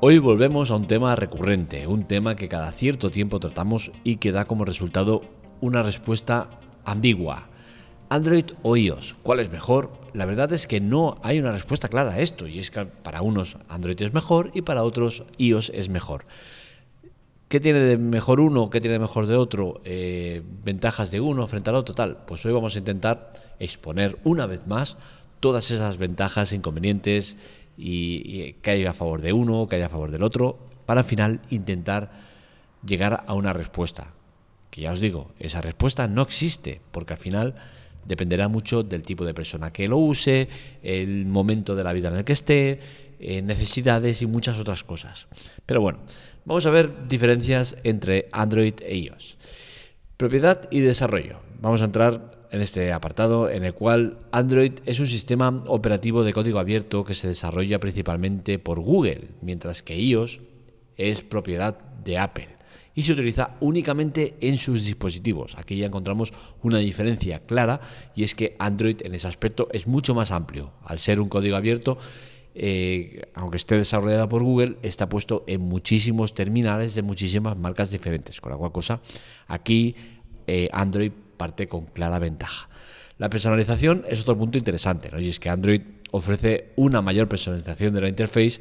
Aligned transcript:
Hoy 0.00 0.18
volvemos 0.18 0.70
a 0.70 0.76
un 0.76 0.86
tema 0.86 1.16
recurrente, 1.16 1.88
un 1.88 2.04
tema 2.04 2.36
que 2.36 2.48
cada 2.48 2.70
cierto 2.70 3.10
tiempo 3.10 3.40
tratamos 3.40 3.90
y 4.04 4.18
que 4.18 4.30
da 4.30 4.44
como 4.44 4.64
resultado 4.64 5.22
una 5.60 5.82
respuesta 5.82 6.48
ambigua. 6.84 7.48
Android 8.08 8.44
o 8.62 8.76
iOS, 8.76 9.16
¿cuál 9.24 9.40
es 9.40 9.50
mejor? 9.50 9.90
La 10.12 10.24
verdad 10.24 10.52
es 10.52 10.68
que 10.68 10.78
no 10.78 11.16
hay 11.24 11.40
una 11.40 11.50
respuesta 11.50 11.88
clara 11.88 12.12
a 12.12 12.20
esto, 12.20 12.46
y 12.46 12.60
es 12.60 12.70
que 12.70 12.84
para 12.84 13.22
unos 13.22 13.56
Android 13.68 14.00
es 14.00 14.14
mejor 14.14 14.52
y 14.54 14.62
para 14.62 14.84
otros 14.84 15.24
iOS 15.36 15.72
es 15.74 15.88
mejor. 15.88 16.26
¿Qué 17.48 17.58
tiene 17.58 17.80
de 17.80 17.98
mejor 17.98 18.38
uno? 18.38 18.70
¿Qué 18.70 18.80
tiene 18.80 18.92
de 18.92 19.00
mejor 19.00 19.26
de 19.26 19.34
otro? 19.34 19.80
Eh, 19.84 20.44
¿Ventajas 20.62 21.10
de 21.10 21.20
uno 21.20 21.44
frente 21.48 21.70
al 21.70 21.76
otro? 21.76 21.96
Tal. 21.96 22.18
Pues 22.24 22.46
hoy 22.46 22.52
vamos 22.52 22.76
a 22.76 22.78
intentar 22.78 23.32
exponer 23.58 24.16
una 24.22 24.46
vez 24.46 24.64
más 24.68 24.96
todas 25.40 25.72
esas 25.72 25.98
ventajas, 25.98 26.52
inconvenientes 26.52 27.36
y, 27.78 28.54
que 28.54 28.70
haya 28.70 28.90
a 28.90 28.94
favor 28.94 29.22
de 29.22 29.32
uno, 29.32 29.68
que 29.68 29.76
haya 29.76 29.86
a 29.86 29.90
favor 29.90 30.10
del 30.10 30.22
otro, 30.22 30.58
para 30.84 31.00
al 31.00 31.06
final 31.06 31.40
intentar 31.50 32.10
llegar 32.84 33.24
a 33.26 33.34
una 33.34 33.52
respuesta. 33.52 34.12
Que 34.70 34.82
ya 34.82 34.92
os 34.92 35.00
digo, 35.00 35.30
esa 35.38 35.60
respuesta 35.60 36.08
no 36.08 36.22
existe, 36.22 36.80
porque 36.90 37.14
al 37.14 37.18
final 37.18 37.54
dependerá 38.04 38.48
mucho 38.48 38.82
del 38.82 39.02
tipo 39.02 39.24
de 39.24 39.34
persona 39.34 39.72
que 39.72 39.86
lo 39.88 39.98
use, 39.98 40.48
el 40.82 41.26
momento 41.26 41.76
de 41.76 41.84
la 41.84 41.92
vida 41.92 42.08
en 42.08 42.16
el 42.16 42.24
que 42.24 42.32
esté, 42.32 42.80
eh, 43.20 43.42
necesidades 43.42 44.22
y 44.22 44.26
muchas 44.26 44.58
otras 44.58 44.84
cosas. 44.84 45.26
Pero 45.66 45.80
bueno, 45.80 46.00
vamos 46.44 46.66
a 46.66 46.70
ver 46.70 47.08
diferencias 47.08 47.76
entre 47.84 48.28
Android 48.32 48.74
e 48.80 48.96
iOS. 48.96 49.36
Propiedad 50.16 50.68
y 50.70 50.80
desarrollo. 50.80 51.40
Vamos 51.60 51.82
a 51.82 51.86
entrar 51.86 52.37
en 52.50 52.60
este 52.60 52.92
apartado 52.92 53.50
en 53.50 53.64
el 53.64 53.74
cual 53.74 54.18
Android 54.32 54.72
es 54.86 55.00
un 55.00 55.06
sistema 55.06 55.64
operativo 55.66 56.24
de 56.24 56.32
código 56.32 56.58
abierto 56.58 57.04
que 57.04 57.14
se 57.14 57.28
desarrolla 57.28 57.80
principalmente 57.80 58.58
por 58.58 58.80
Google, 58.80 59.28
mientras 59.42 59.82
que 59.82 59.98
iOS 59.98 60.40
es 60.96 61.22
propiedad 61.22 61.78
de 62.04 62.18
Apple 62.18 62.58
y 62.98 63.02
se 63.02 63.12
utiliza 63.12 63.56
únicamente 63.60 64.34
en 64.40 64.58
sus 64.58 64.84
dispositivos. 64.84 65.56
Aquí 65.56 65.76
ya 65.76 65.86
encontramos 65.86 66.32
una 66.64 66.78
diferencia 66.78 67.46
clara 67.46 67.80
y 68.16 68.24
es 68.24 68.34
que 68.34 68.56
Android 68.58 68.96
en 69.02 69.14
ese 69.14 69.28
aspecto 69.28 69.68
es 69.70 69.86
mucho 69.86 70.16
más 70.16 70.32
amplio. 70.32 70.72
Al 70.82 70.98
ser 70.98 71.20
un 71.20 71.28
código 71.28 71.56
abierto, 71.56 71.96
eh, 72.56 73.22
aunque 73.34 73.56
esté 73.56 73.76
desarrollada 73.76 74.28
por 74.28 74.42
Google, 74.42 74.78
está 74.82 75.08
puesto 75.08 75.44
en 75.46 75.60
muchísimos 75.60 76.34
terminales 76.34 76.96
de 76.96 77.02
muchísimas 77.02 77.56
marcas 77.56 77.92
diferentes, 77.92 78.40
con 78.40 78.50
la 78.50 78.58
cual 78.58 78.72
cosa 78.72 79.00
aquí 79.46 79.94
eh, 80.48 80.68
Android 80.72 81.12
parte 81.38 81.68
con 81.68 81.86
clara 81.86 82.18
ventaja. 82.18 82.68
La 83.16 83.30
personalización 83.30 84.04
es 84.06 84.20
otro 84.20 84.36
punto 84.36 84.58
interesante, 84.58 85.10
¿no? 85.10 85.18
y 85.18 85.30
es 85.30 85.40
que 85.40 85.48
Android 85.48 85.80
ofrece 86.10 86.72
una 86.76 87.00
mayor 87.00 87.28
personalización 87.28 87.94
de 87.94 88.00
la 88.02 88.08
interface 88.08 88.60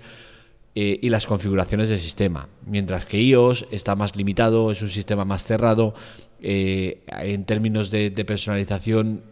eh, 0.73 0.98
y 1.02 1.09
las 1.09 1.28
configuraciones 1.28 1.89
del 1.89 2.00
sistema, 2.00 2.48
mientras 2.66 3.05
que 3.05 3.22
iOS 3.22 3.67
está 3.72 3.95
más 3.95 4.16
limitado, 4.16 4.72
es 4.72 4.81
un 4.81 4.89
sistema 4.89 5.25
más 5.25 5.44
cerrado, 5.44 5.94
en 6.39 7.45
términos 7.45 7.89
de, 7.89 8.11
personalización 8.11 9.23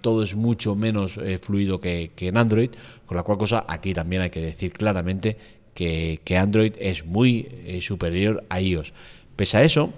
todo 0.00 0.22
es 0.22 0.34
mucho 0.34 0.74
menos 0.74 1.20
fluido 1.42 1.80
que, 1.80 2.10
en 2.18 2.38
Android, 2.38 2.70
con 3.04 3.14
la 3.14 3.24
cual 3.24 3.36
cosa 3.36 3.66
aquí 3.68 3.92
también 3.92 4.22
hay 4.22 4.30
que 4.30 4.40
decir 4.40 4.72
claramente 4.72 5.36
que, 5.76 6.36
Android 6.36 6.74
es 6.80 7.04
muy 7.04 7.48
eh, 7.66 7.80
superior 7.80 8.44
a 8.48 8.60
iOS. 8.60 8.92
Pese 9.36 9.58
a 9.58 9.62
eso, 9.62 9.92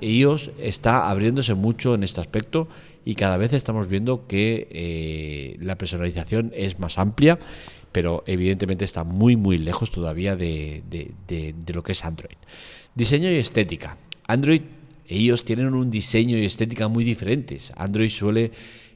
iOS 0.00 0.50
está 0.58 1.08
abriéndose 1.08 1.54
mucho 1.54 1.94
en 1.94 2.02
este 2.02 2.20
aspecto 2.20 2.68
y 3.04 3.14
cada 3.14 3.36
vez 3.36 3.52
estamos 3.52 3.88
viendo 3.88 4.26
que 4.26 4.68
eh, 4.70 5.56
la 5.60 5.76
personalización 5.76 6.52
es 6.54 6.78
más 6.78 6.98
amplia, 6.98 7.38
pero 7.92 8.24
evidentemente 8.26 8.84
está 8.84 9.04
muy 9.04 9.36
muy 9.36 9.58
lejos 9.58 9.90
todavía 9.90 10.36
de, 10.36 10.82
de 10.88 11.74
lo 11.74 11.82
que 11.82 11.92
es 11.92 12.04
Android. 12.04 12.36
Diseño 12.94 13.30
y 13.30 13.36
estética. 13.36 13.98
Android 14.26 14.62
e 15.08 15.32
tienen 15.44 15.74
un 15.74 15.90
diseño 15.90 16.36
y 16.36 16.44
estética 16.44 16.88
muy 16.88 17.04
diferentes. 17.04 17.72
Android 17.76 18.08
suele 18.08 18.50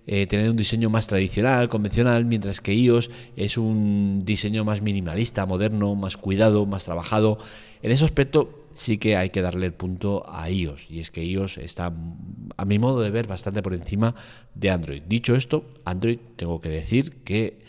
eh, 0.06 0.26
tener 0.26 0.50
un 0.50 0.56
diseño 0.56 0.90
más 0.90 1.06
tradicional, 1.06 1.68
convencional, 1.68 2.24
mientras 2.24 2.60
que 2.60 2.74
iOS 2.74 3.10
es 3.36 3.56
un 3.56 4.22
diseño 4.24 4.64
más 4.64 4.82
minimalista, 4.82 5.46
moderno, 5.46 5.94
más 5.94 6.16
cuidado, 6.16 6.66
más 6.66 6.84
trabajado. 6.84 7.38
En 7.82 7.92
ese 7.92 8.04
aspecto 8.04 8.59
sí 8.74 8.98
que 8.98 9.16
hay 9.16 9.30
que 9.30 9.42
darle 9.42 9.66
el 9.66 9.74
punto 9.74 10.24
a 10.28 10.50
iOS, 10.50 10.90
y 10.90 11.00
es 11.00 11.10
que 11.10 11.24
iOS 11.24 11.58
está, 11.58 11.92
a 12.56 12.64
mi 12.64 12.78
modo 12.78 13.00
de 13.00 13.10
ver, 13.10 13.26
bastante 13.26 13.62
por 13.62 13.74
encima 13.74 14.14
de 14.54 14.70
Android. 14.70 15.02
Dicho 15.06 15.34
esto, 15.34 15.74
Android 15.84 16.18
tengo 16.36 16.60
que 16.60 16.68
decir 16.68 17.22
que 17.24 17.60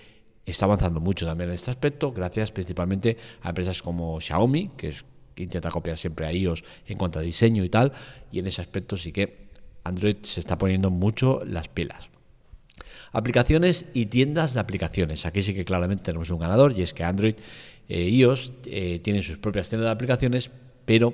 está 0.46 0.66
avanzando 0.66 1.00
mucho 1.00 1.26
también 1.26 1.50
en 1.50 1.56
este 1.56 1.72
aspecto, 1.72 2.12
gracias 2.12 2.52
principalmente 2.52 3.18
a 3.42 3.50
empresas 3.50 3.82
como 3.82 4.20
Xiaomi, 4.20 4.72
que, 4.78 4.90
es, 4.90 5.06
que 5.36 5.44
intenta 5.44 5.70
copiar 5.70 5.98
siempre 5.98 6.26
a 6.26 6.34
iOS 6.34 6.64
en 6.88 6.98
cuanto 6.98 7.20
a 7.20 7.22
diseño 7.22 7.64
y 7.64 7.70
tal, 7.70 7.92
y 8.32 8.40
en 8.40 8.48
ese 8.48 8.62
aspecto 8.62 8.98
sí 8.98 9.12
que 9.12 9.50
Android 9.84 10.18
se 10.24 10.40
está 10.40 10.58
poniendo 10.58 10.90
mucho 10.90 11.42
las 11.46 11.68
pilas. 11.68 12.10
Aplicaciones 13.12 13.86
y 13.94 14.06
tiendas 14.06 14.54
de 14.54 14.60
aplicaciones. 14.62 15.26
Aquí 15.26 15.42
sí 15.42 15.54
que 15.54 15.66
claramente 15.66 16.04
tenemos 16.04 16.30
un 16.30 16.40
ganador 16.40 16.78
y 16.78 16.82
es 16.82 16.94
que 16.94 17.04
Android 17.04 17.36
e 17.90 18.10
iOS 18.10 18.54
eh, 18.66 19.00
tienen 19.04 19.22
sus 19.22 19.38
propias 19.38 19.68
tiendas 19.68 19.88
de 19.88 19.92
aplicaciones, 19.92 20.52
pero 20.92 21.14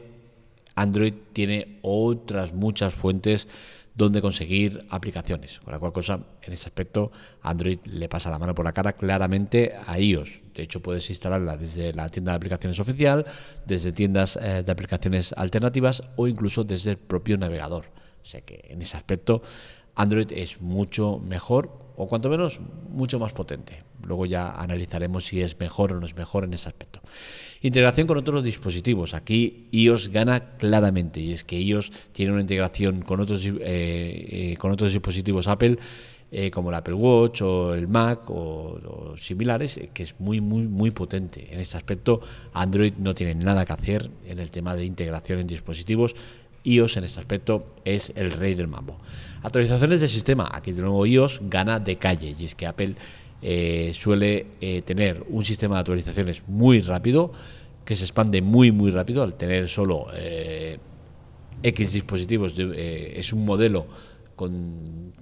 Android 0.74 1.14
tiene 1.34 1.78
otras 1.84 2.52
muchas 2.52 2.96
fuentes 2.96 3.48
donde 3.94 4.24
conseguir 4.24 4.88
aplicaciones. 4.90 5.60
Con 5.60 5.72
la 5.72 5.78
cual 5.78 5.94
cosa, 5.94 6.20
en 6.42 6.52
ese 6.52 6.66
aspecto, 6.66 7.12
Android 7.44 7.78
le 7.86 8.10
pasa 8.10 8.32
la 8.32 8.40
mano 8.40 8.56
por 8.56 8.66
la 8.66 8.72
cara 8.72 8.94
claramente 8.94 9.74
a 9.86 10.00
iOS. 10.00 10.40
De 10.56 10.64
hecho, 10.64 10.82
puedes 10.82 11.08
instalarla 11.12 11.58
desde 11.58 11.94
la 11.94 12.10
tienda 12.10 12.32
de 12.32 12.38
aplicaciones 12.38 12.80
oficial, 12.80 13.24
desde 13.68 13.92
tiendas 13.92 14.40
eh, 14.42 14.64
de 14.66 14.72
aplicaciones 14.72 15.32
alternativas 15.34 16.02
o 16.16 16.28
incluso 16.28 16.64
desde 16.64 16.90
el 16.90 16.98
propio 16.98 17.38
navegador. 17.38 17.86
O 18.24 18.26
sea 18.26 18.42
que 18.42 18.66
en 18.70 18.82
ese 18.82 18.98
aspecto 18.98 19.44
Android 19.94 20.32
es 20.32 20.60
mucho 20.60 21.20
mejor 21.20 21.87
o 21.98 22.08
cuanto 22.08 22.30
menos 22.30 22.62
mucho 22.90 23.20
más 23.20 23.34
potente. 23.34 23.84
Luego 24.06 24.26
ya 24.26 24.52
analizaremos 24.52 25.26
si 25.26 25.42
es 25.42 25.60
mejor 25.60 25.94
o 25.94 26.00
no 26.00 26.06
es 26.06 26.16
mejor 26.16 26.44
en 26.44 26.54
ese 26.54 26.70
aspecto. 26.70 27.02
Integración 27.62 28.06
con 28.06 28.18
otros 28.18 28.44
dispositivos. 28.44 29.16
Aquí 29.16 29.68
iOS 29.72 30.10
gana 30.10 30.58
claramente 30.58 31.20
y 31.20 31.34
es 31.34 31.44
que 31.44 31.60
iOS 31.60 31.92
tiene 32.12 32.32
una 32.32 32.42
integración 32.42 33.02
con 33.02 33.20
otros, 33.20 33.44
eh, 33.46 33.52
eh, 33.62 34.58
con 34.60 34.72
otros 34.72 34.94
dispositivos 34.94 35.48
Apple. 35.48 35.78
Eh, 36.30 36.52
como 36.52 36.72
el 36.72 36.76
Apple 36.76 36.94
Watch 36.94 37.42
o 37.42 37.74
el 37.74 37.88
Mac 37.88 38.30
o, 38.30 39.14
similares, 39.16 39.80
que 39.94 40.04
es 40.04 40.20
muy, 40.20 40.42
muy, 40.42 40.68
muy 40.68 40.92
potente. 40.92 41.48
En 41.54 41.62
este 41.62 41.78
aspecto, 41.78 42.20
Android 42.52 42.96
no 42.98 43.16
tiene 43.16 43.34
nada 43.34 43.64
que 43.64 43.72
hacer 43.72 44.12
en 44.26 44.40
el 44.40 44.52
tema 44.52 44.76
de 44.76 44.84
integración 44.84 45.40
en 45.40 45.48
dispositivos 45.48 46.18
iOS 46.68 46.98
en 46.98 47.06
este 47.06 47.20
aspecto 47.20 47.76
es 47.86 48.12
el 48.16 48.32
rey 48.32 48.56
del 48.56 48.68
mambo. 48.68 48.98
Actualizaciones 49.42 50.02
del 50.02 50.10
sistema. 50.10 50.50
Aquí 50.52 50.72
de 50.72 50.82
nuevo 50.82 51.06
iOS 51.06 51.42
gana 51.44 51.80
de 51.80 51.98
calle 51.98 52.36
y 52.38 52.46
es 52.46 52.56
que 52.56 52.68
Apple 52.68 52.96
eh, 53.42 53.92
suele 53.94 54.48
eh, 54.62 54.82
tener 54.82 55.24
un 55.30 55.46
sistema 55.46 55.76
de 55.76 55.80
actualizaciones 55.82 56.44
muy 56.48 56.82
rápido 56.82 57.32
que 57.86 57.96
se 57.96 58.04
expande 58.04 58.42
muy 58.42 58.72
muy 58.72 58.92
rápido 58.92 59.24
al 59.24 59.36
tener 59.36 59.70
solo 59.70 60.08
eh, 60.14 60.78
X 61.64 61.94
dispositivos. 61.94 62.54
es 62.58 63.34
un 63.34 63.46
modelo 63.46 63.86
con 64.36 65.14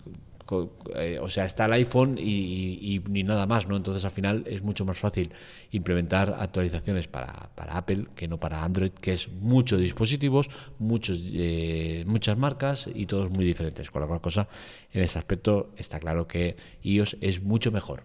eh, 0.96 1.18
o 1.20 1.28
sea, 1.28 1.46
está 1.46 1.66
el 1.66 1.74
iPhone 1.74 2.18
y, 2.20 3.02
ni 3.10 3.24
nada 3.24 3.46
más, 3.46 3.68
¿no? 3.68 3.76
Entonces 3.76 4.04
al 4.06 4.12
final 4.12 4.44
es 4.48 4.62
mucho 4.62 4.86
más 4.86 4.98
fácil 4.98 5.32
implementar 5.72 6.36
actualizaciones 6.40 7.08
para, 7.08 7.50
Apple 7.56 8.08
que 8.16 8.28
no 8.28 8.40
para 8.40 8.64
Android, 8.64 8.92
que 8.92 9.14
es 9.14 9.30
muchos 9.30 9.80
dispositivos, 9.80 10.50
muchos, 10.78 11.20
eh, 11.34 12.04
muchas 12.08 12.38
marcas 12.38 12.88
y 12.94 13.06
todos 13.06 13.32
muy 13.32 13.46
diferentes. 13.46 13.90
Con 13.90 14.02
la 14.02 14.08
cual 14.08 14.22
cosa, 14.22 14.48
en 14.94 15.02
ese 15.02 15.18
aspecto 15.18 15.72
está 15.78 16.00
claro 16.00 16.28
que 16.28 16.56
iOS 16.84 17.18
es 17.22 17.42
mucho 17.42 17.72
mejor. 17.72 18.04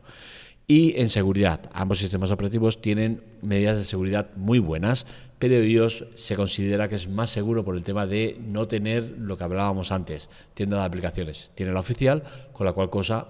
Y 0.71 1.01
en 1.01 1.09
seguridad, 1.09 1.69
ambos 1.73 1.99
sistemas 1.99 2.31
operativos 2.31 2.81
tienen 2.81 3.25
medidas 3.43 3.77
de 3.77 3.83
seguridad 3.83 4.31
muy 4.37 4.61
buenas, 4.61 5.05
pero 5.41 5.65
iOS 5.65 6.05
se 6.15 6.37
considera 6.37 6.89
que 6.89 6.95
es 6.95 7.09
más 7.09 7.31
seguro 7.31 7.65
por 7.65 7.75
el 7.75 7.83
tema 7.83 8.07
de 8.07 8.39
no 8.41 8.69
tener 8.69 9.17
lo 9.19 9.37
que 9.37 9.43
hablábamos 9.43 9.91
antes, 9.91 10.31
tienda 10.55 10.79
de 10.79 10.85
aplicaciones. 10.85 11.51
Tiene 11.57 11.73
la 11.73 11.81
oficial, 11.81 12.23
con 12.53 12.67
la 12.67 12.73
cual 12.73 12.89
cosa 12.89 13.27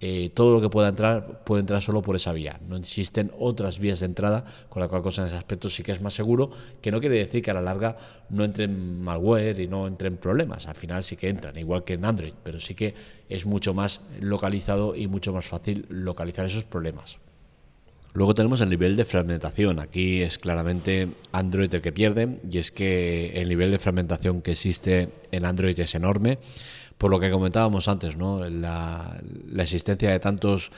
eh, 0.00 0.30
todo 0.32 0.54
lo 0.54 0.60
que 0.60 0.68
pueda 0.68 0.88
entrar 0.88 1.42
puede 1.44 1.60
entrar 1.60 1.82
solo 1.82 2.02
por 2.02 2.14
esa 2.14 2.32
vía. 2.32 2.60
No 2.68 2.76
existen 2.76 3.32
otras 3.38 3.78
vías 3.78 4.00
de 4.00 4.06
entrada, 4.06 4.44
con 4.68 4.80
la 4.80 4.88
cual 4.88 5.02
cosa 5.02 5.22
en 5.22 5.28
ese 5.28 5.36
aspecto 5.36 5.68
sí 5.68 5.82
que 5.82 5.92
es 5.92 6.00
más 6.00 6.14
seguro, 6.14 6.50
que 6.80 6.90
no 6.92 7.00
quiere 7.00 7.16
decir 7.16 7.42
que 7.42 7.50
a 7.50 7.54
la 7.54 7.62
larga 7.62 7.96
no 8.30 8.44
entren 8.44 9.00
malware 9.00 9.58
y 9.60 9.66
no 9.66 9.86
entren 9.86 10.16
problemas. 10.16 10.68
Al 10.68 10.76
final 10.76 11.02
sí 11.02 11.16
que 11.16 11.28
entran, 11.28 11.56
igual 11.58 11.84
que 11.84 11.94
en 11.94 12.04
Android, 12.04 12.34
pero 12.42 12.60
sí 12.60 12.74
que 12.74 12.94
es 13.28 13.44
mucho 13.44 13.74
más 13.74 14.00
localizado 14.20 14.94
y 14.94 15.08
mucho 15.08 15.32
más 15.32 15.46
fácil 15.46 15.86
localizar 15.88 16.46
esos 16.46 16.64
problemas. 16.64 17.18
Luego 18.14 18.34
tenemos 18.34 18.60
el 18.60 18.70
nivel 18.70 18.96
de 18.96 19.04
fragmentación. 19.04 19.78
Aquí 19.78 20.22
es 20.22 20.38
claramente 20.38 21.08
Android 21.30 21.72
el 21.74 21.82
que 21.82 21.92
pierde 21.92 22.40
y 22.50 22.58
es 22.58 22.72
que 22.72 23.32
el 23.34 23.48
nivel 23.48 23.70
de 23.70 23.78
fragmentación 23.78 24.42
que 24.42 24.52
existe 24.52 25.10
en 25.30 25.44
Android 25.44 25.78
es 25.78 25.94
enorme 25.94 26.38
por 26.98 27.10
lo 27.10 27.20
que 27.20 27.30
comentábamos 27.30 27.88
antes, 27.88 28.16
¿no? 28.16 28.44
la, 28.48 29.20
existencia 29.56 30.10
de 30.10 30.18
tantos 30.18 30.70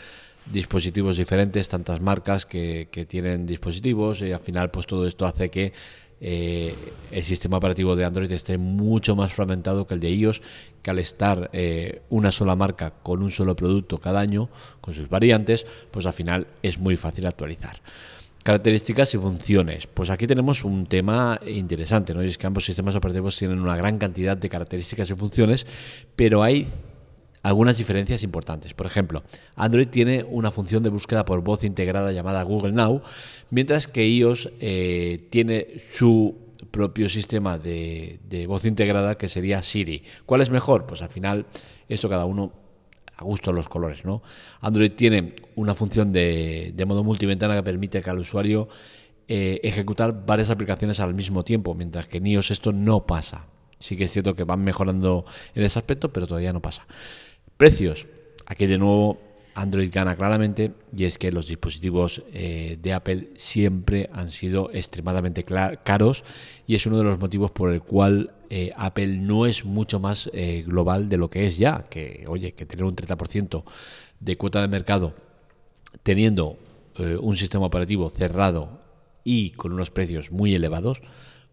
dispositivos 0.46 1.16
diferentes, 1.16 1.68
tantas 1.68 2.00
marcas 2.00 2.46
que, 2.46 2.88
tienen 3.08 3.46
dispositivos 3.46 4.20
y 4.20 4.32
al 4.32 4.40
final 4.40 4.70
pues 4.70 4.86
todo 4.86 5.06
esto 5.06 5.26
hace 5.26 5.50
que 5.50 5.72
eh, 6.22 6.74
el 7.10 7.22
sistema 7.22 7.56
operativo 7.56 7.96
de 7.96 8.04
Android 8.04 8.30
esté 8.30 8.58
mucho 8.58 9.16
más 9.16 9.32
fragmentado 9.32 9.86
que 9.86 9.94
el 9.94 10.00
de 10.00 10.10
iOS, 10.10 10.42
que 10.82 10.90
al 10.90 10.98
estar 10.98 11.48
eh, 11.54 12.02
una 12.10 12.30
sola 12.30 12.54
marca 12.54 12.92
con 13.02 13.22
un 13.22 13.30
solo 13.30 13.56
producto 13.56 13.98
cada 13.98 14.20
año, 14.20 14.50
con 14.82 14.92
sus 14.92 15.08
variantes, 15.08 15.66
pues 15.90 16.04
al 16.04 16.12
final 16.12 16.46
es 16.62 16.78
muy 16.78 16.98
fácil 16.98 17.26
actualizar. 17.26 17.80
Características 18.42 19.14
y 19.14 19.18
funciones. 19.18 19.86
Pues 19.86 20.08
aquí 20.10 20.26
tenemos 20.26 20.64
un 20.64 20.86
tema 20.86 21.38
interesante, 21.46 22.14
¿no? 22.14 22.22
Y 22.22 22.28
es 22.28 22.38
que 22.38 22.46
ambos 22.46 22.64
sistemas 22.64 22.94
operativos 22.94 23.36
tienen 23.36 23.60
una 23.60 23.76
gran 23.76 23.98
cantidad 23.98 24.36
de 24.36 24.48
características 24.48 25.10
y 25.10 25.14
funciones, 25.14 25.66
pero 26.16 26.42
hay 26.42 26.66
algunas 27.42 27.78
diferencias 27.78 28.22
importantes. 28.22 28.74
Por 28.74 28.86
ejemplo, 28.86 29.22
Android 29.56 29.88
tiene 29.88 30.24
una 30.24 30.50
función 30.50 30.82
de 30.82 30.90
búsqueda 30.90 31.24
por 31.24 31.42
voz 31.42 31.64
integrada 31.64 32.12
llamada 32.12 32.42
Google 32.42 32.72
Now, 32.72 33.02
mientras 33.50 33.86
que 33.86 34.06
iOS 34.06 34.50
eh, 34.60 35.26
tiene 35.30 35.66
su 35.92 36.50
propio 36.70 37.08
sistema 37.08 37.58
de, 37.58 38.18
voz 38.46 38.64
integrada 38.64 39.16
que 39.16 39.28
sería 39.28 39.62
Siri. 39.62 40.02
¿Cuál 40.26 40.40
es 40.40 40.50
mejor? 40.50 40.86
Pues 40.86 41.02
al 41.02 41.08
final, 41.08 41.46
esto 41.88 42.08
cada 42.08 42.24
uno 42.24 42.52
a 43.20 43.24
gusto 43.24 43.52
los 43.52 43.68
colores, 43.68 44.04
¿no? 44.04 44.22
Android 44.60 44.92
tiene 44.92 45.34
una 45.56 45.74
función 45.74 46.12
de, 46.12 46.74
modo 46.86 47.04
multiventana 47.04 47.54
que 47.54 47.62
permite 47.62 48.00
que 48.00 48.10
al 48.10 48.18
usuario 48.18 48.68
eh, 49.28 49.60
ejecutar 49.62 50.24
varias 50.26 50.50
aplicaciones 50.50 51.00
al 51.00 51.14
mismo 51.14 51.44
tiempo, 51.44 51.74
mientras 51.74 52.08
que 52.08 52.18
en 52.18 52.26
iOS 52.26 52.50
esto 52.50 52.72
no 52.72 53.06
pasa. 53.06 53.46
Sí 53.78 53.96
que 53.96 54.04
es 54.04 54.12
cierto 54.12 54.34
que 54.34 54.44
van 54.44 54.64
mejorando 54.64 55.24
en 55.54 55.62
ese 55.62 55.78
aspecto, 55.78 56.12
pero 56.12 56.26
todavía 56.26 56.52
no 56.52 56.60
pasa. 56.60 56.86
Precios. 57.56 58.06
Aquí 58.46 58.66
de 58.66 58.78
nuevo 58.78 59.18
Android 59.54 59.90
gana 59.92 60.16
claramente 60.16 60.72
y 60.96 61.04
es 61.04 61.18
que 61.18 61.30
los 61.30 61.46
dispositivos 61.46 62.22
eh, 62.32 62.78
de 62.80 62.92
Apple 62.94 63.28
siempre 63.36 64.08
han 64.12 64.30
sido 64.30 64.70
extremadamente 64.72 65.44
caros 65.44 66.24
y 66.66 66.74
es 66.74 66.86
uno 66.86 66.98
de 66.98 67.04
los 67.04 67.18
motivos 67.18 67.50
por 67.50 67.70
el 67.70 67.82
cual 67.82 68.32
eh, 68.50 68.72
Apple 68.76 69.06
no 69.06 69.46
es 69.46 69.64
mucho 69.64 70.00
más 70.00 70.30
eh, 70.32 70.64
global 70.66 71.08
de 71.08 71.16
lo 71.16 71.30
que 71.30 71.46
es 71.46 71.56
ya, 71.56 71.86
que 71.88 72.24
oye, 72.28 72.52
que 72.52 72.66
tener 72.66 72.84
un 72.84 72.94
30% 72.94 73.64
de 74.20 74.36
cuota 74.36 74.60
de 74.60 74.68
mercado 74.68 75.14
teniendo 76.02 76.58
un 77.22 77.34
sistema 77.34 77.64
operativo 77.64 78.10
cerrado 78.10 78.82
y 79.24 79.50
con 79.50 79.72
unos 79.72 79.90
precios 79.90 80.30
muy 80.30 80.54
elevados, 80.54 81.00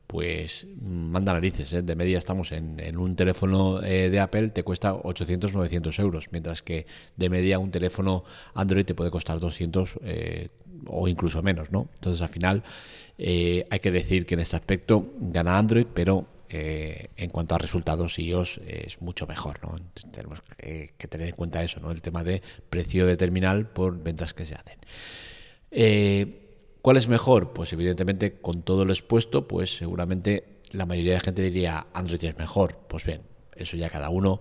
pues 0.07 0.65
manda 0.81 1.33
narices. 1.33 1.71
¿eh? 1.73 1.81
De 1.81 1.95
media 1.95 2.17
estamos 2.17 2.51
en, 2.53 2.97
un 2.97 3.15
teléfono 3.15 3.83
eh, 3.83 4.09
de 4.09 4.19
Apple 4.19 4.49
te 4.49 4.63
cuesta 4.63 4.95
800, 4.95 5.53
900 5.53 5.99
euros, 5.99 6.29
mientras 6.31 6.63
que 6.63 6.87
de 7.17 7.29
media 7.29 7.59
un 7.59 7.71
teléfono 7.71 8.23
Android 8.53 8.85
te 8.85 8.95
puede 8.95 9.11
costar 9.11 9.39
200 9.39 9.99
eh, 10.03 10.49
o 10.87 11.07
incluso 11.07 11.43
menos, 11.43 11.71
¿no? 11.71 11.89
Entonces 11.95 12.21
al 12.21 12.29
final 12.29 12.63
hay 13.17 13.79
que 13.79 13.91
decir 13.91 14.25
que 14.27 14.35
en 14.35 14.41
este 14.41 14.55
aspecto 14.55 15.13
gana 15.19 15.57
Android, 15.57 15.87
pero 15.91 16.27
en 16.49 17.29
cuanto 17.29 17.55
a 17.55 17.57
resultados 17.57 18.17
iOS 18.19 18.61
es 18.65 19.01
mucho 19.01 19.27
mejor, 19.27 19.59
¿no? 19.63 19.77
Tenemos 20.11 20.41
que, 20.57 21.07
tener 21.09 21.29
en 21.29 21.35
cuenta 21.35 21.63
eso, 21.63 21.79
¿no? 21.79 21.91
El 21.91 22.01
tema 22.01 22.23
de 22.23 22.41
precio 22.69 23.05
de 23.05 23.17
terminal 23.17 23.67
por 23.67 24.01
ventas 24.01 24.33
que 24.33 24.45
se 24.45 24.55
hacen. 24.55 24.79
¿Cuál 26.81 26.95
es 26.95 27.09
mejor? 27.09 27.51
Pues 27.51 27.73
evidentemente 27.73 28.39
con 28.39 28.63
todo 28.63 28.85
lo 28.85 28.93
expuesto, 28.93 29.45
pues 29.45 29.75
seguramente 29.75 30.61
la 30.71 30.85
mayoría 30.85 31.15
de 31.15 31.19
gente 31.19 31.41
diría 31.41 31.87
Android 31.93 32.23
es 32.23 32.37
mejor. 32.37 32.79
Pues 32.87 33.03
bien, 33.03 33.23
eso 33.57 33.75
ya 33.75 33.89
cada 33.89 34.09
uno 34.09 34.39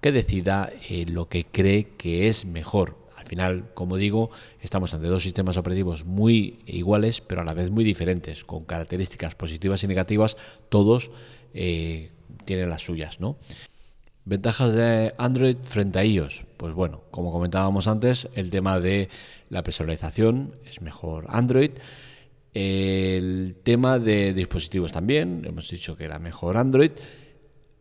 que 0.00 0.12
decida 0.12 0.72
eh, 0.88 1.06
lo 1.06 1.28
que 1.28 1.44
cree 1.44 1.90
que 1.96 2.26
es 2.28 2.44
mejor. 2.44 2.96
Al 3.24 3.28
final, 3.28 3.70
como 3.72 3.96
digo, 3.96 4.30
estamos 4.60 4.92
ante 4.92 5.06
dos 5.06 5.22
sistemas 5.22 5.56
operativos 5.56 6.04
muy 6.04 6.58
iguales, 6.66 7.22
pero 7.22 7.40
a 7.40 7.44
la 7.44 7.54
vez 7.54 7.70
muy 7.70 7.82
diferentes, 7.82 8.44
con 8.44 8.64
características 8.64 9.34
positivas 9.34 9.82
y 9.82 9.88
negativas, 9.88 10.36
todos 10.68 11.10
eh, 11.54 12.10
tienen 12.44 12.68
las 12.68 12.82
suyas, 12.82 13.20
¿no? 13.20 13.38
Ventajas 14.26 14.74
de 14.74 15.14
Android 15.16 15.56
frente 15.62 15.98
a 15.98 16.04
iOS. 16.04 16.44
Pues 16.58 16.74
bueno, 16.74 17.00
como 17.10 17.32
comentábamos 17.32 17.88
antes, 17.88 18.28
el 18.34 18.50
tema 18.50 18.78
de 18.78 19.08
la 19.48 19.62
personalización 19.62 20.56
es 20.66 20.82
mejor 20.82 21.24
Android. 21.30 21.70
El 22.52 23.56
tema 23.62 23.98
de 23.98 24.34
dispositivos 24.34 24.92
también, 24.92 25.44
hemos 25.46 25.70
dicho 25.70 25.96
que 25.96 26.04
era 26.04 26.18
mejor 26.18 26.58
Android 26.58 26.92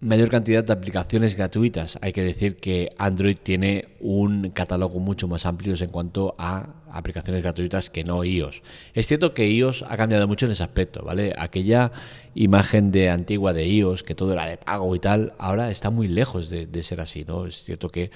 mayor 0.03 0.29
cantidad 0.29 0.63
de 0.63 0.73
aplicaciones 0.73 1.35
gratuitas. 1.35 1.97
Hay 2.01 2.11
que 2.11 2.23
decir 2.23 2.57
que 2.57 2.89
Android 2.97 3.37
tiene 3.41 3.89
un 3.99 4.49
catálogo 4.49 4.99
mucho 4.99 5.27
más 5.27 5.45
amplio 5.45 5.73
en 5.79 5.89
cuanto 5.89 6.35
a 6.37 6.75
aplicaciones 6.91 7.41
gratuitas 7.41 7.89
que 7.89 8.03
no 8.03 8.23
iOS. 8.23 8.61
Es 8.93 9.07
cierto 9.07 9.33
que 9.33 9.49
iOS 9.49 9.83
ha 9.87 9.97
cambiado 9.97 10.27
mucho 10.27 10.45
en 10.45 10.51
ese 10.51 10.63
aspecto, 10.63 11.03
¿vale? 11.03 11.33
Aquella 11.37 11.91
imagen 12.35 12.91
de 12.91 13.09
antigua 13.09 13.53
de 13.53 13.67
iOS, 13.67 14.03
que 14.03 14.13
todo 14.13 14.33
era 14.33 14.45
de 14.45 14.57
pago 14.57 14.95
y 14.95 14.99
tal, 14.99 15.33
ahora 15.37 15.71
está 15.71 15.89
muy 15.89 16.07
lejos 16.07 16.49
de, 16.49 16.83
ser 16.83 17.01
así, 17.01 17.23
¿no? 17.25 17.45
Es 17.45 17.63
cierto 17.63 17.89
que 17.89 18.11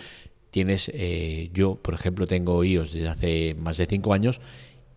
tienes, 0.51 0.92
eh, 0.94 1.50
yo 1.54 1.75
por 1.75 1.94
ejemplo 1.94 2.28
tengo 2.28 2.63
iOS 2.63 2.94
desde 2.94 3.07
hace 3.07 3.56
más 3.56 3.78
de 3.78 3.86
5 3.86 4.13
años 4.13 4.42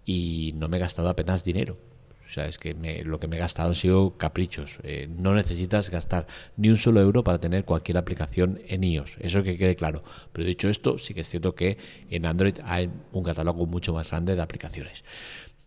y 0.05 0.53
no 0.57 0.69
me 0.69 0.77
he 0.79 0.81
gastado 0.81 1.09
apenas 1.09 1.45
dinero. 1.45 1.90
O 2.31 2.33
sea, 2.33 2.47
es 2.47 2.59
que 2.59 2.75
lo 3.05 3.19
que 3.19 3.27
me 3.27 3.37
he 3.37 3.39
gastado 3.41 3.71
han 3.71 3.75
sido 3.75 4.17
caprichos. 4.17 4.79
Eh, 4.85 5.09
no 5.11 5.35
necesitas 5.35 5.91
gastar 5.91 6.29
ni 6.57 6.69
un 6.69 6.77
solo 6.77 7.01
euro 7.01 7.25
para 7.25 7.41
tener 7.41 7.65
cualquier 7.65 7.99
aplicación 7.99 8.61
en 8.69 8.85
iOS. 8.85 9.17
Eso 9.19 9.43
que 9.43 9.59
quede 9.59 9.75
claro. 9.75 10.05
Pero 10.33 10.47
dicho 10.47 10.69
esto, 10.69 10.97
sí 10.97 11.13
que 11.13 11.23
es 11.23 11.29
cierto 11.29 11.57
que 11.57 11.77
en 12.09 12.27
Android 12.27 12.55
hay 12.65 12.89
un 13.11 13.25
catálogo 13.25 13.67
mucho 13.67 13.93
más 13.93 14.11
grande 14.11 14.37
de 14.37 14.43
aplicaciones. 14.43 15.03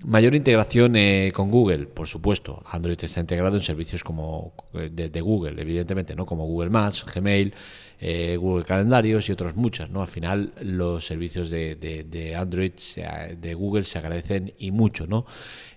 Mayor 0.03 0.35
integración 0.35 0.95
eh, 0.95 1.31
con 1.33 1.49
Google, 1.49 1.87
por 1.87 2.07
supuesto. 2.07 2.61
Android 2.65 2.97
está 3.01 3.19
integrado 3.19 3.55
en 3.55 3.63
servicios 3.63 4.03
como 4.03 4.53
eh, 4.73 4.89
de, 4.91 5.21
Google, 5.21 5.61
evidentemente, 5.61 6.15
¿no? 6.15 6.25
Como 6.25 6.45
Google 6.45 6.69
Maps, 6.69 7.05
Gmail, 7.05 7.53
Google 8.37 8.65
Calendarios 8.65 9.29
y 9.29 9.31
otros 9.31 9.55
muchas, 9.55 9.89
¿no? 9.89 10.01
Al 10.01 10.09
final 10.09 10.51
los 10.61 11.05
servicios 11.05 11.49
de, 11.49 11.75
de 11.75 12.35
Android, 12.35 12.73
de 13.37 13.53
Google 13.53 13.83
se 13.83 13.97
agradecen 13.97 14.53
y 14.57 14.71
mucho, 14.71 15.07
¿no? 15.07 15.25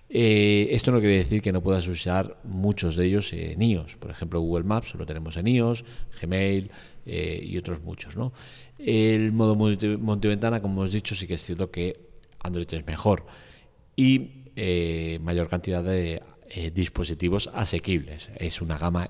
Eh, 0.09 0.69
esto 0.71 0.91
no 0.91 0.99
quiere 0.99 1.17
decir 1.17 1.41
que 1.41 1.51
no 1.51 1.61
puedas 1.61 1.85
usar 1.87 2.37
muchos 2.43 2.95
de 2.95 3.05
ellos 3.05 3.33
en 3.33 3.61
iOS. 3.61 3.95
Por 3.97 4.11
ejemplo, 4.11 4.39
Google 4.39 4.63
Maps 4.63 4.93
lo 4.95 5.05
tenemos 5.05 5.35
en 5.37 5.47
iOS, 5.47 5.83
Gmail 6.21 6.71
eh, 7.05 7.39
y 7.43 7.57
otros 7.57 7.81
muchos. 7.81 8.15
¿no? 8.15 8.31
El 8.77 9.31
modo 9.33 9.55
multiventana, 9.55 10.61
como 10.61 10.81
hemos 10.81 10.93
dicho, 10.93 11.13
sí 11.15 11.27
que 11.27 11.33
es 11.33 11.43
cierto 11.43 11.71
que 11.71 11.99
Android 12.39 12.67
es 12.71 12.85
mejor 12.85 13.25
y 13.97 14.45
eh, 14.55 15.19
mayor 15.21 15.49
cantidad 15.49 15.83
de 15.83 16.23
dispositivos 16.73 17.49
asequibles. 17.53 18.29
Es 18.37 18.61
una 18.61 18.77
gama 18.77 19.09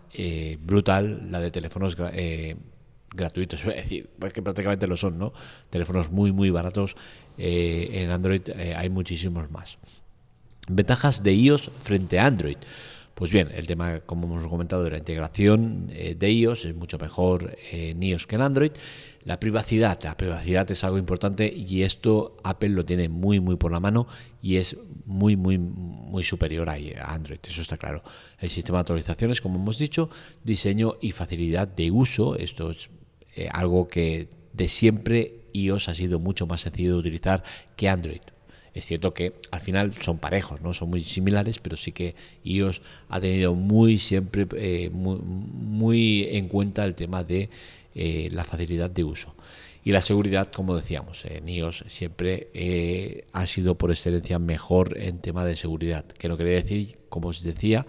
brutal 0.60 1.32
la 1.32 1.40
de 1.40 1.52
teléfonos 1.52 1.96
gratuitos, 3.14 3.60
es 3.66 3.76
decir, 3.76 4.10
pues 4.18 4.34
que 4.34 4.42
prácticamente 4.42 4.88
lo 4.88 4.98
son, 4.98 5.20
¿no? 5.20 5.34
Teléfonos 5.70 6.10
muy, 6.10 6.32
muy 6.32 6.50
baratos. 6.50 6.96
en 7.38 8.10
Android 8.10 8.42
hay 8.76 8.90
muchísimos 8.90 9.52
más. 9.52 9.78
Ventajas 10.68 11.22
de 11.22 11.34
iOS 11.34 11.70
frente 11.84 12.18
a 12.18 12.26
Android. 12.26 12.58
Pues 13.18 13.32
bien, 13.32 13.50
el 13.52 13.66
tema, 13.66 14.02
como 14.02 14.28
hemos 14.28 14.48
comentado, 14.48 14.84
de 14.84 14.92
la 14.92 15.00
integración 15.00 15.88
eh, 15.90 16.14
de 16.14 16.32
iOS 16.32 16.66
es 16.66 16.76
mucho 16.76 17.00
mejor 17.00 17.58
en 17.72 18.04
iOS 18.04 18.28
que 18.28 18.36
en 18.36 18.42
Android. 18.42 18.74
La 19.24 19.40
privacidad, 19.40 20.00
la 20.04 20.16
privacidad 20.16 20.70
es 20.70 20.84
algo 20.84 21.00
importante 21.00 21.52
y 21.52 21.82
esto 21.82 22.38
Apple 22.44 22.70
lo 22.70 22.86
tiene 22.86 23.10
muy, 23.10 23.40
muy 23.40 23.56
por 23.56 23.72
la 23.72 23.80
mano 23.80 24.06
y 24.40 24.58
es 24.58 24.78
muy, 25.08 25.36
muy, 25.36 25.58
muy 25.58 26.22
superior 26.22 26.70
a 26.70 26.76
Android, 27.12 27.40
eso 27.42 27.62
está 27.62 27.76
claro. 27.76 28.04
El 28.38 28.50
sistema 28.50 28.78
de 28.78 28.82
actualizaciones, 28.82 29.42
como 29.42 29.56
hemos 29.56 29.80
dicho, 29.80 30.12
diseño 30.44 30.98
y 31.02 31.12
facilidad 31.12 31.68
de 31.68 31.90
uso, 31.90 32.36
esto 32.36 32.70
es 32.70 32.92
eh, 33.36 33.50
algo 33.52 33.88
que 33.88 34.30
de 34.54 34.68
siempre 34.68 35.40
iOS 35.54 35.90
ha 35.90 35.96
sido 35.96 36.20
mucho 36.20 36.46
más 36.46 36.62
sencillo 36.62 36.92
de 36.92 37.00
utilizar 37.00 37.44
que 37.76 37.90
Android. 37.90 38.22
Es 38.78 38.86
cierto 38.86 39.12
que 39.12 39.34
al 39.50 39.60
final 39.60 39.94
son 40.02 40.20
parejos, 40.20 40.62
no 40.62 40.72
son 40.72 40.92
muy 40.92 41.04
similares, 41.04 41.58
pero 41.58 41.76
sí 41.76 41.92
que 41.92 42.14
iOS 42.44 42.82
ha 43.10 43.20
tenido 43.20 43.56
muy 43.56 43.98
siempre 43.98 44.46
eh, 44.56 44.92
muy, 44.92 46.28
en 46.30 46.48
cuenta 46.48 46.86
el 46.86 46.94
tema 46.94 47.24
de 47.24 47.50
eh, 47.96 48.30
la 48.32 48.44
facilidad 48.44 48.92
de 48.92 49.04
uso. 49.04 49.34
Y 49.84 49.92
la 49.92 50.02
seguridad, 50.02 50.52
como 50.52 50.76
decíamos, 50.76 51.26
en 51.26 51.50
iOS 51.50 51.86
siempre 51.88 52.50
eh, 52.54 53.26
ha 53.34 53.48
sido 53.48 53.76
por 53.76 53.90
excelencia 53.90 54.38
mejor 54.38 54.96
en 55.00 55.20
tema 55.20 55.44
de 55.44 55.56
seguridad, 55.56 56.06
que 56.06 56.28
no 56.28 56.38
quiere 56.38 56.52
decir, 56.52 57.00
como 57.10 57.30
os 57.30 57.42
decía, 57.42 57.88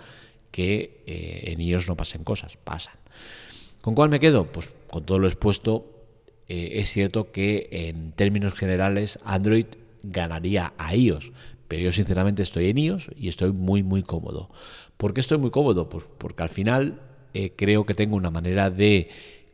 que 0.50 1.02
en 1.06 1.60
iOS 1.60 1.88
no 1.88 1.96
pasen 1.96 2.24
cosas, 2.24 2.56
pasan. 2.56 2.94
¿Con 3.82 3.94
cuál 3.94 4.08
me 4.08 4.20
quedo? 4.20 4.46
Pues 4.46 4.74
con 4.88 5.04
todo 5.04 5.18
lo 5.18 5.26
expuesto, 5.26 5.84
es 6.48 6.90
cierto 6.90 7.30
que 7.30 7.68
en 7.70 8.12
términos 8.12 8.54
generales 8.54 9.18
Android 9.24 9.66
ganaría 10.02 10.72
a 10.78 10.94
iOS. 10.94 11.32
Pero 11.68 11.82
yo 11.82 11.92
sinceramente 11.92 12.42
estoy 12.42 12.70
en 12.70 12.78
iOS 12.78 13.10
y 13.16 13.28
estoy 13.28 13.52
muy 13.52 13.82
muy 13.82 14.02
cómodo. 14.02 14.50
¿Por 14.96 15.14
qué 15.14 15.20
estoy 15.20 15.38
muy 15.38 15.50
cómodo? 15.50 15.88
Pues 15.88 16.06
porque 16.18 16.42
al 16.42 16.48
final 16.48 17.00
eh, 17.34 17.52
creo 17.56 17.84
que 17.84 17.94
tengo 17.94 18.16
una 18.16 18.30
manera 18.30 18.70
de 18.70 19.08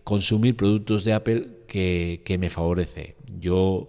consumir 0.04 0.56
productos 0.56 1.04
de 1.04 1.12
Apple 1.12 1.48
que, 1.66 2.36
me 2.38 2.50
favorece. 2.50 3.16
Yo 3.40 3.88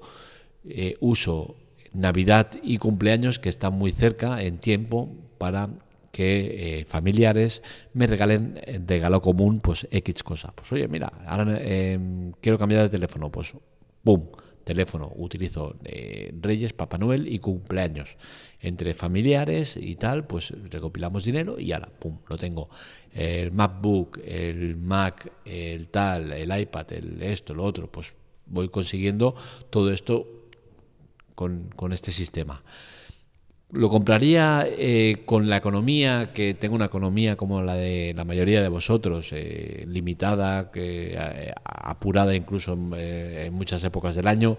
eh, 0.68 0.96
uso 1.00 1.56
Navidad 1.94 2.52
y 2.64 2.78
cumpleaños 2.78 3.40
que 3.40 3.50
están 3.50 3.74
muy 3.74 3.92
cerca 3.92 4.42
en 4.42 4.58
tiempo 4.58 5.10
para 5.38 5.70
que 6.12 6.80
eh, 6.80 6.86
familiares 6.86 7.62
me 7.94 8.08
regalen 8.08 8.60
en 8.64 8.88
regalo 8.88 9.22
común 9.22 9.60
pues 9.60 9.88
X 9.92 10.24
cosa. 10.24 10.54
Pues 10.56 10.72
oye, 10.72 10.88
mira, 10.88 11.12
ahora 11.26 11.58
em, 11.62 12.32
quiero 12.42 12.58
cambiar 12.58 12.84
de 12.84 12.90
teléfono, 12.90 13.30
pues 13.30 13.54
boom, 14.04 14.30
teléfono, 14.66 15.14
utilizo 15.16 15.78
eh, 15.86 16.34
Reyes, 16.42 16.74
Papá 16.74 16.98
Noel 16.98 17.32
y 17.32 17.40
cumpleaños. 17.40 18.18
Entre 18.60 18.94
familiares 18.94 19.78
y 19.78 19.96
tal, 19.96 20.26
pues 20.26 20.54
recopilamos 20.70 21.24
dinero 21.24 21.58
y 21.60 21.72
ahora, 21.72 21.88
pum, 21.88 22.18
lo 22.28 22.38
tengo. 22.38 22.70
El 23.14 23.52
MacBook, 23.52 24.20
el 24.26 24.76
Mac, 24.76 25.32
el 25.46 25.88
tal, 25.90 26.34
el 26.34 26.60
iPad, 26.60 26.92
el 26.94 27.22
esto, 27.22 27.54
lo 27.54 27.64
otro, 27.64 27.90
pues 27.90 28.14
voy 28.48 28.68
consiguiendo 28.70 29.36
todo 29.70 29.92
esto 29.92 30.28
con, 31.36 31.70
con 31.76 31.94
este 31.94 32.12
sistema. 32.12 32.62
¿Lo 33.72 33.90
compraría 33.90 34.66
eh, 34.68 35.24
con 35.26 35.50
la 35.50 35.58
economía, 35.58 36.32
que 36.34 36.54
tengo 36.54 36.76
una 36.76 36.86
economía 36.86 37.36
como 37.36 37.62
la 37.62 37.76
de 37.76 38.14
la 38.16 38.24
mayoría 38.24 38.62
de 38.62 38.70
vosotros, 38.70 39.30
eh, 39.32 39.86
limitada, 39.88 40.72
que, 40.72 41.16
eh, 41.18 41.54
apurada 41.64 42.36
incluso 42.36 42.74
en, 42.74 43.54
muchas 43.54 43.84
épocas 43.84 44.16
del 44.16 44.28
año? 44.28 44.58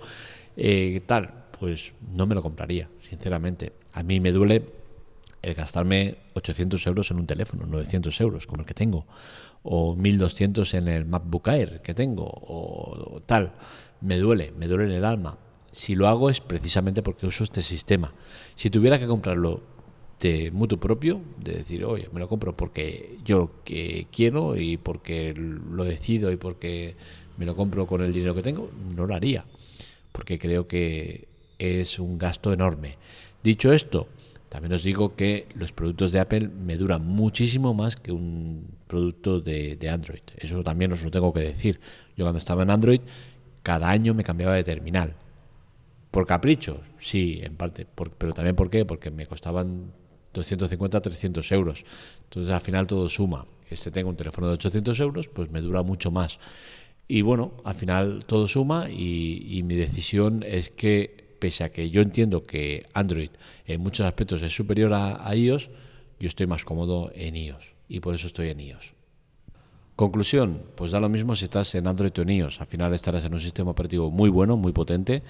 tal, 1.06 1.44
pues 1.58 1.92
no 2.14 2.26
me 2.26 2.34
lo 2.34 2.42
compraría, 2.42 2.88
sinceramente. 3.00 3.74
A 3.92 4.02
mí 4.02 4.20
me 4.20 4.32
duele 4.32 4.62
el 5.42 5.54
gastarme 5.54 6.16
800 6.34 6.86
euros 6.86 7.10
en 7.10 7.18
un 7.18 7.26
teléfono, 7.26 7.66
900 7.66 8.20
euros 8.20 8.46
como 8.46 8.62
el 8.62 8.66
que 8.66 8.74
tengo, 8.74 9.06
o 9.62 9.94
1200 9.94 10.74
en 10.74 10.88
el 10.88 11.04
MacBook 11.04 11.48
Air 11.48 11.80
que 11.82 11.94
tengo, 11.94 12.24
o 12.26 13.22
tal. 13.24 13.52
Me 14.00 14.18
duele, 14.18 14.52
me 14.52 14.66
duele 14.66 14.84
en 14.84 14.92
el 14.92 15.04
alma 15.04 15.38
si 15.76 15.94
lo 15.94 16.08
hago 16.08 16.30
es 16.30 16.40
precisamente 16.40 17.02
porque 17.02 17.26
uso 17.26 17.44
este 17.44 17.60
sistema. 17.60 18.14
Si 18.54 18.70
tuviera 18.70 18.98
que 18.98 19.06
comprarlo 19.06 19.60
de 20.18 20.50
mutuo 20.50 20.80
propio, 20.80 21.20
de 21.38 21.58
decir, 21.58 21.84
oye, 21.84 22.08
me 22.14 22.20
lo 22.20 22.28
compro 22.28 22.56
porque 22.56 23.18
yo 23.26 23.62
que 23.62 24.06
quiero 24.10 24.56
y 24.56 24.78
porque 24.78 25.34
lo 25.34 25.84
decido 25.84 26.32
y 26.32 26.36
porque 26.36 26.96
me 27.36 27.44
lo 27.44 27.54
compro 27.54 27.86
con 27.86 28.00
el 28.00 28.14
dinero 28.14 28.34
que 28.34 28.40
tengo, 28.40 28.70
no 28.96 29.04
lo 29.04 29.14
haría, 29.14 29.44
porque 30.12 30.38
creo 30.38 30.66
que 30.66 31.28
es 31.58 31.98
un 31.98 32.16
gasto 32.16 32.54
enorme. 32.54 32.96
Dicho 33.44 33.70
esto, 33.70 34.08
también 34.48 34.72
os 34.72 34.82
digo 34.82 35.14
que 35.14 35.46
los 35.56 35.72
productos 35.72 36.10
de 36.10 36.20
Apple 36.20 36.48
me 36.48 36.78
duran 36.78 37.06
muchísimo 37.06 37.74
más 37.74 37.96
que 37.96 38.12
un 38.12 38.66
producto 38.86 39.42
de, 39.42 39.76
de 39.76 39.90
Android. 39.90 40.22
Eso 40.38 40.64
también 40.64 40.92
os 40.92 41.02
lo 41.02 41.10
tengo 41.10 41.34
que 41.34 41.40
decir. 41.40 41.80
Yo 42.16 42.24
cuando 42.24 42.38
estaba 42.38 42.62
en 42.62 42.70
Android, 42.70 43.02
cada 43.62 43.90
año 43.90 44.14
me 44.14 44.24
cambiaba 44.24 44.54
de 44.54 44.64
terminal 44.64 45.16
¿Por 46.16 46.26
capricho? 46.26 46.80
Sí, 46.98 47.40
en 47.42 47.56
parte. 47.56 47.86
pero 48.16 48.32
también 48.32 48.56
¿por? 48.56 48.70
Porque 48.86 49.10
me 49.10 49.26
costaban 49.26 49.92
250, 50.32 51.02
300 51.02 51.52
euros. 51.52 51.84
Entonces 52.24 52.50
al 52.50 52.62
final 52.62 52.86
todo 52.86 53.06
suma. 53.10 53.44
Este 53.68 53.90
tengo 53.90 54.08
un 54.08 54.16
teléfono 54.16 54.46
de 54.46 54.54
800 54.54 54.98
euros, 55.00 55.28
pues 55.28 55.50
me 55.50 55.60
dura 55.60 55.82
mucho 55.82 56.10
más. 56.10 56.38
Y 57.06 57.20
bueno, 57.20 57.52
al 57.64 57.74
final 57.74 58.24
todo 58.24 58.48
suma 58.48 58.88
y, 58.88 59.62
mi 59.66 59.74
decisión 59.74 60.42
es 60.42 60.70
que, 60.70 61.36
pese 61.38 61.64
a 61.64 61.68
que 61.68 61.90
yo 61.90 62.00
entiendo 62.00 62.44
que 62.44 62.86
Android 62.94 63.28
en 63.66 63.82
muchos 63.82 64.06
aspectos 64.06 64.40
es 64.40 64.56
superior 64.56 64.94
a, 64.94 65.22
a 65.22 65.36
iOS, 65.36 65.68
yo 66.18 66.28
estoy 66.28 66.46
más 66.46 66.64
cómodo 66.64 67.10
en 67.14 67.36
iOS 67.36 67.74
y 67.90 68.00
por 68.00 68.14
eso 68.14 68.28
estoy 68.28 68.48
en 68.48 68.60
iOS. 68.60 68.94
Conclusión, 69.96 70.62
pues 70.76 70.92
da 70.92 70.98
lo 70.98 71.10
mismo 71.10 71.34
si 71.34 71.44
estás 71.44 71.74
en 71.74 71.86
Android 71.86 72.12
o 72.16 72.22
en 72.22 72.30
iOS. 72.30 72.62
Al 72.62 72.68
final 72.68 72.94
estarás 72.94 73.26
en 73.26 73.34
un 73.34 73.40
sistema 73.40 73.72
operativo 73.72 74.10
muy 74.10 74.30
bueno, 74.30 74.56
muy 74.56 74.72
potente 74.72 75.22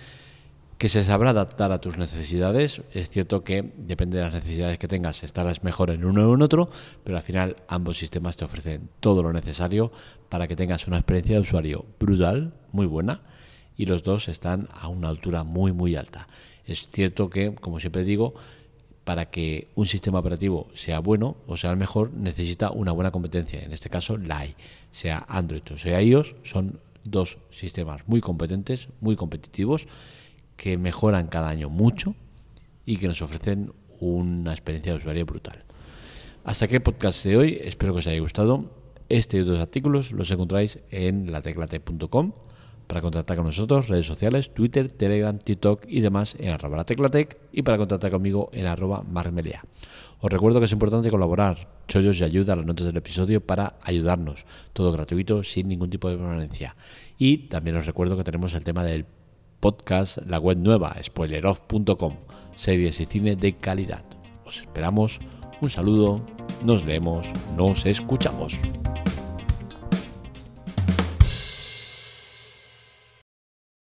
que 0.79 0.89
se 0.91 1.05
sabrá 1.05 1.31
adaptar 1.31 1.73
a 1.73 1.81
tus 1.81 1.97
necesidades. 1.97 2.83
Es 2.93 3.09
cierto 3.09 3.45
que 3.45 3.73
depende 3.77 4.19
de 4.19 4.25
las 4.25 4.35
necesidades 4.35 4.79
que 4.79 4.89
tengas, 4.89 5.23
estarás 5.25 5.65
mejor 5.65 5.91
en 5.91 6.05
uno 6.05 6.29
o 6.29 6.35
en 6.35 6.43
otro, 6.43 6.71
pero 7.03 7.17
al 7.17 7.23
final 7.23 7.57
ambos 7.69 7.99
sistemas 7.99 8.37
te 8.37 8.45
ofrecen 8.45 8.89
todo 9.01 9.23
lo 9.23 9.33
necesario 9.33 9.91
para 10.29 10.47
que 10.49 10.57
tengas 10.57 10.87
una 10.87 10.99
experiencia 10.99 11.37
de 11.37 11.41
usuario 11.41 11.87
brutal, 11.99 12.53
muy 12.73 12.87
buena, 12.87 13.23
y 13.77 13.87
los 13.87 14.03
dos 14.03 14.29
están 14.29 14.69
a 14.73 14.89
una 14.89 15.09
altura 15.09 15.45
muy, 15.45 15.73
muy 15.73 15.97
alta. 15.97 16.29
Es 16.67 16.89
cierto 16.89 17.31
que, 17.31 17.55
como 17.55 17.81
siempre 17.81 18.05
digo, 18.05 18.35
para 19.05 19.31
que 19.31 19.69
un 19.77 19.87
sistema 19.87 20.19
operativo 20.19 20.69
sea 20.75 20.99
bueno 20.99 21.37
o 21.47 21.57
sea 21.57 21.71
el 21.71 21.77
mejor, 21.77 22.13
necesita 22.13 22.71
una 22.71 22.93
buena 22.93 23.13
competencia. 23.13 23.63
En 23.63 23.73
este 23.73 23.89
caso, 23.89 24.17
la 24.19 24.39
hay. 24.39 24.57
Sea 24.91 25.25
Android 25.29 25.63
o 25.73 25.79
sea 25.79 26.03
iOS, 26.03 26.35
son 26.43 26.81
dos 27.05 27.39
sistemas 27.51 28.07
muy 28.09 28.21
competentes, 28.21 28.89
muy 29.01 29.15
competitivos 29.15 29.87
que 30.57 30.79
mejoran 30.79 31.29
cada 31.29 31.49
año 31.49 31.69
mucho 31.69 32.15
y 32.85 32.97
que 32.97 33.09
nos 33.09 33.23
ofrecen 33.23 33.73
una 34.01 34.53
experiencia 34.53 34.93
de 34.93 34.99
usuario 34.99 35.27
brutal. 35.27 35.65
Hasta 36.45 36.67
aquí 36.67 36.77
el 36.77 36.83
podcast 36.83 37.25
de 37.25 37.37
hoy, 37.37 37.59
espero 37.63 37.93
que 37.93 38.01
os 38.01 38.07
haya 38.07 38.21
gustado. 38.21 38.71
Este 39.09 39.37
y 39.37 39.41
otros 39.41 39.61
artículos 39.61 40.13
los 40.13 40.31
encontráis 40.31 40.81
en 40.91 41.31
lateclatec.com 41.31 42.33
para 42.87 43.01
contactar 43.01 43.37
con 43.37 43.47
nosotros, 43.47 43.89
redes 43.89 44.07
sociales, 44.07 44.55
Twitter, 44.55 44.91
Telegram, 44.91 45.37
TikTok 45.39 45.85
y 45.89 46.01
demás 46.01 46.37
en 46.39 46.51
arroba 46.51 46.77
lateclatec 46.77 47.37
y 47.53 47.63
para 47.63 47.79
contactar 47.79 48.11
conmigo 48.11 48.49
en 48.53 48.67
arroba 48.67 49.03
marmelia. 49.03 49.65
Os 50.21 50.31
recuerdo 50.31 50.61
que 50.61 50.67
es 50.67 50.73
importante 50.73 51.11
colaborar, 51.11 51.69
chollos 51.89 52.21
y 52.21 52.25
ayuda 52.25 52.53
a 52.53 52.57
las 52.57 52.67
notas 52.67 52.87
del 52.87 52.97
episodio 52.97 53.41
para 53.41 53.75
ayudarnos, 53.83 54.47
todo 54.73 54.93
gratuito, 54.93 55.43
sin 55.43 55.69
ningún 55.69 55.91
tipo 55.91 56.09
de 56.09 56.17
permanencia. 56.17 56.77
Y 57.19 57.49
también 57.49 57.77
os 57.77 57.87
recuerdo 57.87 58.17
que 58.17 58.25
tenemos 58.25 58.55
el 58.55 58.65
tema 58.65 58.85
del 58.85 59.05
podcast, 59.61 60.19
la 60.27 60.39
web 60.39 60.59
nueva, 60.59 60.97
spoileroff.com, 61.03 62.15
series 62.55 63.01
y 63.01 63.07
cine 63.07 63.37
de 63.37 63.55
calidad. 63.55 64.05
Os 64.45 64.59
esperamos, 64.59 65.19
un 65.61 65.71
saludo, 65.71 66.21
nos 66.65 66.85
vemos, 66.85 67.27
nos 67.57 67.87
escuchamos. 67.87 68.59